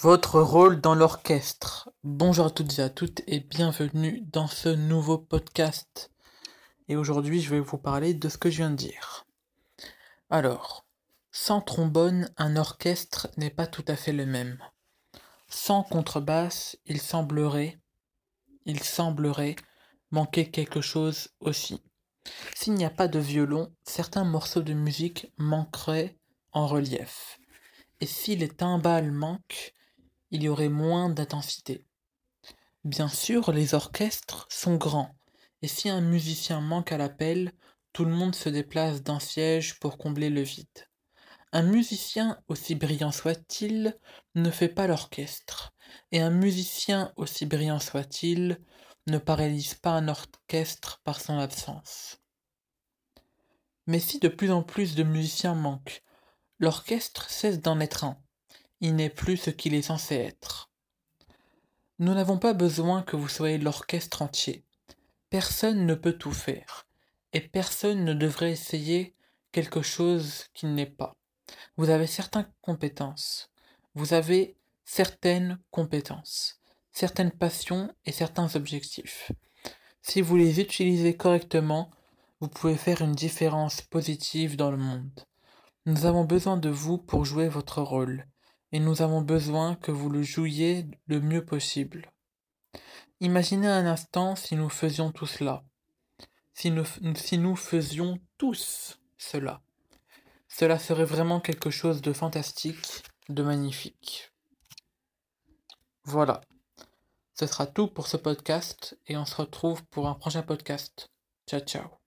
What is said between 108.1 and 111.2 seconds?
podcast et on se retrouve pour un prochain podcast.